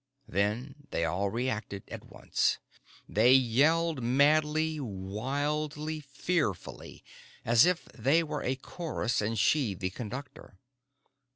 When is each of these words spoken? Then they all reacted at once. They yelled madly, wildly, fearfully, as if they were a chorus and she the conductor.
Then 0.27 0.87
they 0.89 1.05
all 1.05 1.29
reacted 1.29 1.83
at 1.89 2.05
once. 2.05 2.57
They 3.07 3.33
yelled 3.33 4.01
madly, 4.01 4.79
wildly, 4.79 5.99
fearfully, 5.99 7.03
as 7.45 7.67
if 7.67 7.85
they 7.93 8.23
were 8.23 8.41
a 8.41 8.55
chorus 8.55 9.21
and 9.21 9.37
she 9.37 9.75
the 9.75 9.91
conductor. 9.91 10.57